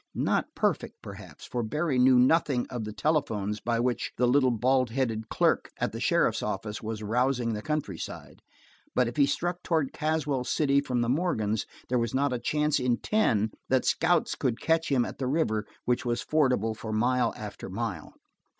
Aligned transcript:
Not 0.15 0.55
perfect, 0.55 1.03
perhaps, 1.03 1.45
for 1.45 1.61
Barry 1.61 1.99
knew 1.99 2.17
nothing 2.17 2.65
of 2.71 2.85
the 2.85 2.91
telephones 2.91 3.59
by 3.59 3.79
which 3.79 4.13
the 4.17 4.25
little 4.27 4.49
bald 4.49 4.89
headed 4.89 5.29
clerk 5.29 5.69
at 5.77 5.91
the 5.91 5.99
sheriff's 5.99 6.41
office 6.41 6.81
was 6.81 7.03
rousing 7.03 7.53
the 7.53 7.61
countryside, 7.61 8.41
but 8.95 9.07
if 9.07 9.15
he 9.17 9.27
struck 9.27 9.61
toward 9.61 9.93
Caswell 9.93 10.43
City 10.45 10.81
from 10.81 11.01
the 11.01 11.07
Morgans, 11.09 11.67
there 11.87 11.99
was 11.99 12.15
not 12.15 12.33
a 12.33 12.39
chance 12.39 12.79
in 12.79 12.97
ten 12.97 13.51
that 13.69 13.85
scouts 13.85 14.35
would 14.41 14.59
catch 14.59 14.89
him 14.91 15.05
at 15.05 15.19
the 15.19 15.27
river 15.27 15.67
which 15.85 16.03
was 16.03 16.23
fordable 16.23 16.75
for 16.75 16.91
mile 16.91 17.31
after 17.37 17.69
mile. 17.69 18.15